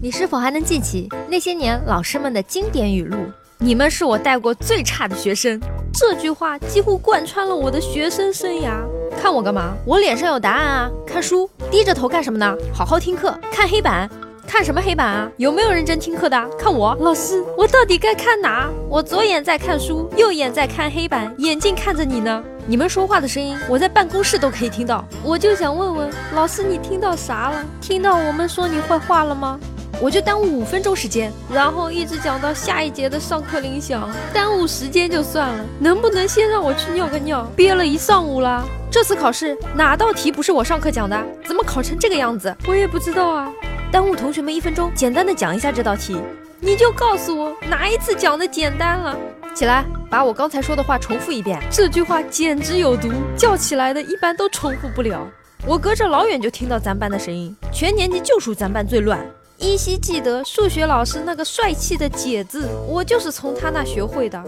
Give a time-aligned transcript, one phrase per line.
[0.00, 3.16] 你是否还能记起那些年老师们的经典语录？
[3.58, 5.60] 你们是我带过最差的学生。
[5.92, 8.80] 这句话几乎贯穿了我的学生生涯。
[9.20, 9.74] 看我干嘛？
[9.84, 10.90] 我脸上有答案啊！
[11.04, 12.54] 看书，低着头干什么呢？
[12.72, 13.36] 好好听课。
[13.50, 14.08] 看黑板，
[14.46, 15.28] 看什么黑板啊？
[15.36, 16.48] 有没有认真听课的？
[16.56, 18.70] 看我，老师，我到底该看哪？
[18.88, 22.40] 我左眼在看书，右眼在看黑板，眼睛看着你呢。
[22.68, 25.04] 你们说话的声音，我在办公室都可以听到。
[25.24, 27.66] 我就想问问老师，你听到啥了？
[27.80, 29.58] 听到我们说你坏话了吗？
[30.00, 34.08] 我就耽误五分钟时间，然后一直讲到下一节的上课铃响。
[34.32, 37.42] 耽误时间就算了，能不能先让我去尿个尿？
[37.56, 38.64] 憋了一上午了。
[38.90, 41.20] 这次考试哪道题不是我上课讲的？
[41.44, 42.54] 怎么考成这个样子？
[42.66, 43.52] 我也不知道啊。
[43.90, 46.16] 耽误同学们一分钟，简单的讲一下这道题。
[46.60, 49.16] 你就告诉我哪一次讲的简单了？
[49.54, 51.60] 起来，把我刚才说的话重复一遍。
[51.70, 55.26] 这句话简直有毒，叫起来的一般都重复不了。
[55.66, 59.18] 我隔着老远就听到咱班的声音，全年级就属咱班最乱。
[59.58, 64.40] 依稀记得数学老师那个帅气的“解”字，我就是从他那学会的。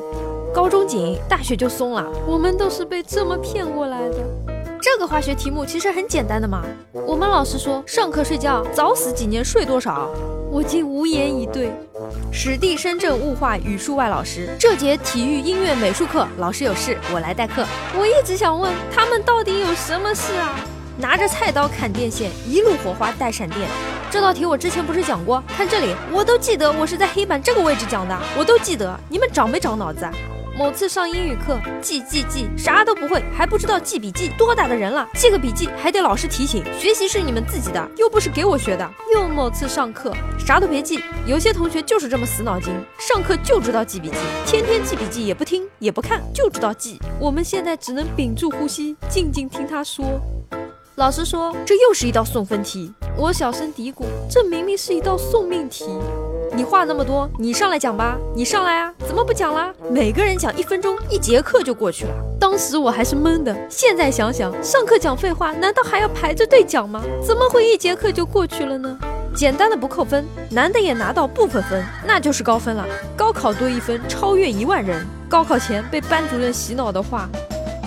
[0.55, 2.06] 高中紧，大学就松了。
[2.28, 4.17] 我们都是被这么骗过来的。
[4.80, 6.62] 这个化学题目其实很简单的嘛。
[6.92, 10.08] 我们老师说上课睡觉，早死几年睡多少，
[10.48, 11.72] 我竟无言以对。
[12.33, 17.67] 史地深圳物化语数外老师，这节体育、音乐、美术课老师有事，我来代课。
[17.98, 20.55] 我一直想问他们到底有什么事啊？
[20.98, 23.69] 拿着菜刀砍电线，一路火花带闪电。
[24.11, 25.41] 这道题我之前不是讲过？
[25.56, 28.98] 看这里，我都记得我是在黑板这个位置讲的，我都记得。
[29.08, 30.05] 你们长没长脑子？
[30.58, 36.64] 某次上英语课，记记记，啥都不会，还不知道记笔记，多大的人了，记个笔记还得老师提醒。
[36.77, 38.91] 学习是你们自己的，又不是给我学的。
[39.14, 40.12] 又某次上课，
[40.45, 41.00] 啥都别记。
[41.24, 46.98] 有些同学就是这么死脑筋，上课就知道记笔记，天天记笔记也不听也不看，就知道记。
[47.20, 50.20] 我们现在只能屏住呼吸，静静听他说。
[51.00, 55.86] 老师说这又是一道送分题，我小声嘀咕，这明明是一道送命题。
[56.54, 59.72] 你话那么多，你上来讲吧，你上来啊，怎么不讲啦？
[59.90, 62.12] 每个人讲一分钟，一节课就过去了。
[62.39, 67.02] 当时我还是懵的，现在想想，上课讲废话，难道还要排着队讲吗？
[67.27, 68.98] 怎么会一节课就过去了呢？
[69.34, 72.84] 简单的不扣分，难的也拿到部分分，那就是高分了。
[73.16, 75.02] 高考多一分，超越一万人。
[75.30, 77.27] 高考前被班主任洗脑的话，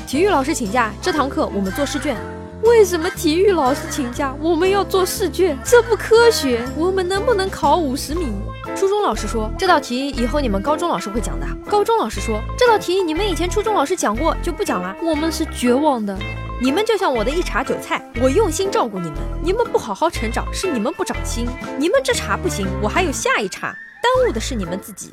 [0.07, 2.18] 体育老师请假，这堂课我们做试卷。
[2.63, 5.57] 为什么体育老师请假，我们要做试卷？
[5.66, 6.66] 这不科学。
[6.78, 8.28] 我们能不能考五十米？
[8.75, 11.46] 初中老师说这道题以后你们高中老师会讲的。
[11.69, 14.96] 高中老师说这道题你们以前初中老师讲过就不讲了。
[15.03, 16.18] 我们是绝望的。
[16.62, 21.46] 你们就像我的一茬韭菜，我用心照顾你们，你们不好好成长，是你们不长心。
[21.78, 25.12] 你们这茬不行，我还有下一茬，耽误的是你们自己。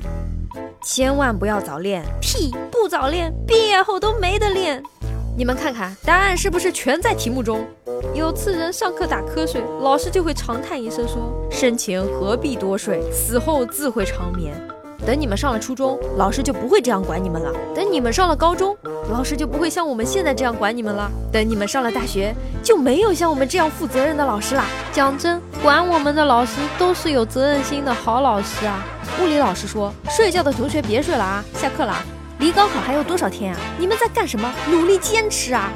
[0.81, 4.81] 千万不要早恋，屁不早恋，毕业后都没得练。
[5.37, 7.65] 你们看看答案是不是全在题目中？
[8.13, 14.53] 有次人上课打瞌睡，老师就会长叹一声说：“生前何必多睡，死后自会长眠。”
[15.03, 18.77] 等你们上了初中，老师就不会这样管你们了；等你们上了高中，
[19.09, 24.65] 老师就不会像我们现在这样管你们了；等你们上了大学，就没有像我们这样负责任的老师啦。
[24.91, 28.85] 讲真，管我们的老师都是有责任心的好老师啊。
[29.21, 31.95] 物理老师说：“睡觉的同学别睡了啊，下课了。”
[32.41, 33.59] 离高考还有多少天啊？
[33.77, 34.51] 你们在干什么？
[34.67, 35.71] 努力坚持啊！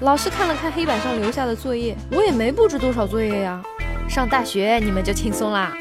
[0.00, 3.62] 老师看了看黑板上留下的作业，我也没布置多少作业呀。
[4.08, 5.72] 上大学你们就轻松啦，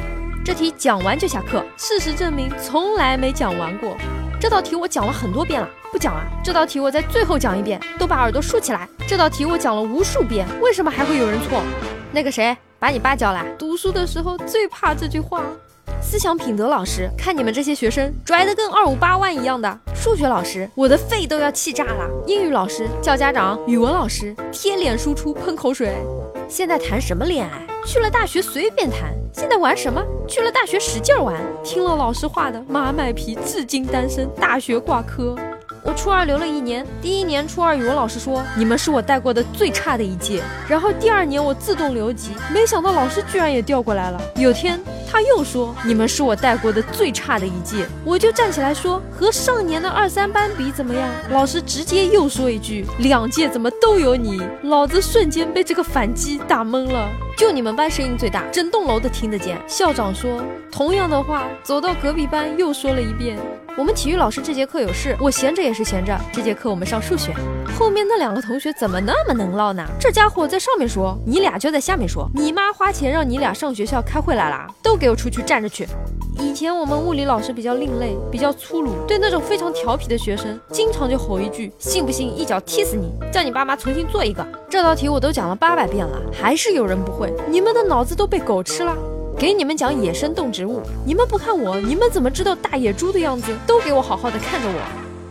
[0.45, 1.65] 这题讲完就下课。
[1.75, 3.97] 事实证明，从来没讲完过。
[4.39, 6.23] 这道题我讲了很多遍了，不讲了。
[6.43, 8.87] 这道题我在最后讲一遍，都把耳朵竖起来。
[9.07, 11.63] 这道题我讲了无数遍，为什么还会有人错？
[12.11, 13.43] 那个谁，把你爸叫来。
[13.57, 15.41] 读书的时候最怕这句话。
[16.09, 19.77] 思想品德老师，看你们这些学生拽得跟二五八万一样的。
[19.93, 22.09] 数学老师，我的肺都要气炸了。
[22.25, 25.93] 英语老师叫家长，语文老师贴脸输出喷口水。
[26.47, 27.67] 现在谈什么恋爱？
[27.85, 29.13] 去了大学随便谈。
[29.33, 30.01] 现在玩什么？
[30.29, 31.35] 去了大学使劲玩。
[31.61, 35.35] 听了老师话的马卖皮，至今单身，大学挂科。
[35.83, 44.21] 我初二留了一年，第一年初二语文老师说你们是我带过的最差的一届，然后第二年我自动留级，没想到老师居然也调过来了。
[44.37, 51.09] 有天他又说你们是我带过的最差的一届，我就站起来说和上年的二三班比怎么样？
[51.31, 54.41] 老师直接又说一句两届怎么都有你？
[54.63, 57.09] 老子瞬间被这个反击打懵了。
[57.37, 59.57] 就你们班声音最大，整栋楼都听得见。
[59.67, 63.37] 校长说同样的话，走到隔壁班又说了一遍。
[63.77, 66.19] 我们体育老师这节课有事，我闲着也是闲着。
[66.33, 67.31] 这节课我们上数学，
[67.77, 69.85] 后面那两个同学怎么那么能唠呢？
[69.99, 72.27] 这家伙在上面说，你俩就在下面说。
[72.33, 75.87] 你妈花钱让你俩上学校开会来了，都给我出去站着去。
[76.39, 83.11] 以前我们物理老师比较另类，比较粗鲁，对那种非常调皮的学生，经常就吼一句：信不信一脚踢死你？
[83.31, 84.45] 叫你爸妈重新做一个。
[84.69, 87.33] 这道题我都讲了八百遍了，还是有人不会。
[87.49, 88.95] 你们的脑子都被狗吃了。
[89.37, 93.55] 给你们讲野生动植物，你们不看我，你们怎么知道大野猪的样子？
[93.65, 94.81] 都给我好好的看着我。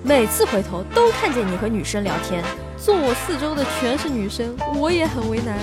[0.02, 2.42] 每次回头都看见你和女生聊天，
[2.76, 5.58] 坐我四周的全是女生，我也很为难。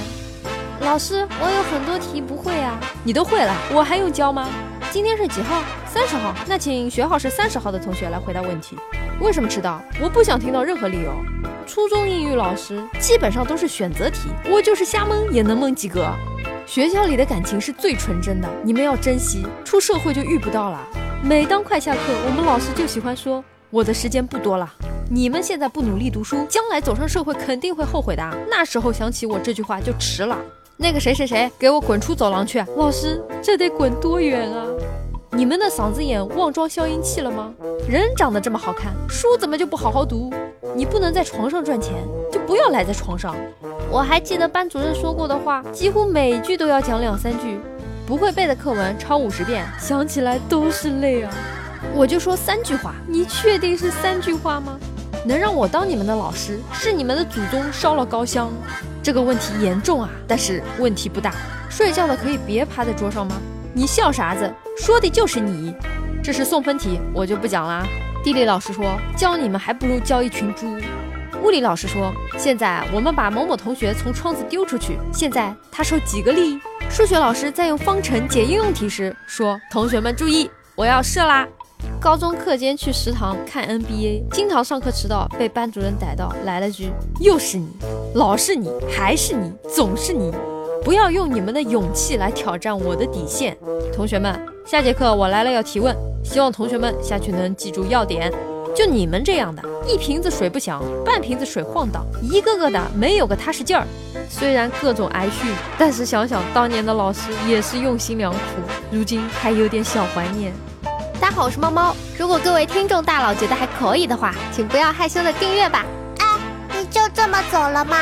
[0.81, 2.80] 老师，我有很多题不会啊。
[3.04, 4.50] 你都会了，我还用教吗？
[4.92, 5.64] 今天是几号？
[5.88, 6.34] 三十号。
[6.48, 8.75] 那请学号是三十号的同学来回答问题。
[9.22, 9.81] 为什么迟到？
[10.02, 11.14] 我不想听到任何理由。
[11.66, 16.12] 初中英语老师基本上都是选择题，我就是瞎蒙也能蒙及格。
[16.66, 19.46] 学校里的感情是最纯真的，你们要珍惜。
[19.64, 20.80] 出社会就遇不到了。
[21.24, 24.72] 每当快下课，我们老师就喜欢说：“我的时间不多了。”
[25.10, 28.38] 你们现在不努力读书，将来走上社会肯定会后悔的。
[28.50, 30.38] 那时候想起我这句话就迟了。
[30.75, 32.60] 那个谁谁谁，给我滚出走廊去！
[32.75, 34.66] 老师，这得滚多远啊？
[35.31, 37.54] 你们的嗓子眼忘装消音器了吗？
[37.88, 40.34] 人长得这么好看，书怎么就不好好读？
[40.75, 41.94] 你不能在床上赚钱，
[42.31, 43.36] 就不要赖在床上。
[43.92, 47.60] 我还记得班主任说过的话，几乎每句都要讲两三句，
[48.08, 51.31] 不会背的课文抄五十遍，想起来都是泪啊。
[51.94, 54.80] 我就说三句话，你确定是三句话吗？
[55.24, 58.52] 能让我当你们的老师，是你们的祖宗烧了高香。
[59.04, 61.34] 这个问题严重啊，但是问题不大。
[61.70, 63.36] 睡觉的可以别趴在桌上吗？
[63.74, 64.50] 你笑啥子？
[64.78, 65.76] 说的就是你。
[66.24, 67.86] 这是送分题，我就不讲啦。
[68.24, 70.78] 地理老师说教你们还不如教一群猪。
[71.42, 76.58] 物理老师说现在我们把某某同学从窗子丢出去，现在他受几个力？
[76.90, 81.46] 数学老师在用方程解应用题时说同学们注意，我要射啦。
[82.04, 86.92] 高中课间去食堂看 NBA，经常上课迟到，被班主任逮到，来了句
[87.22, 87.70] ：“又是你，
[88.16, 90.30] 老是你，还是你，总是你，
[90.84, 93.56] 不要用你们的勇气来挑战我的底线。”
[93.96, 95.96] 同学们，下节课我来了要提问，
[96.26, 98.30] 希望同学们下去能记住要点。
[98.76, 103.88] 就你们这样的，一瓶子水不响，半瓶子水晃荡，一个个的没有个踏实劲儿。
[104.30, 108.40] 虽然各种挨训，但是想想当年的老师也是用心良苦，
[108.92, 110.52] 如今还有点小怀念。
[111.24, 111.96] 大家好，我是猫猫。
[112.20, 115.86] 如果各位听众大佬觉得还可以的话，请不要害羞的订阅吧。
[116.20, 116.25] 哎，
[116.78, 117.96] 你就这么走了吗？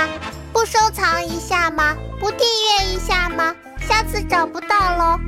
[0.51, 1.95] 不收藏一下吗？
[2.19, 3.55] 不订阅一下吗？
[3.87, 5.19] 下次找不到喽。